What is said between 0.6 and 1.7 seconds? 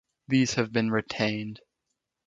been retained.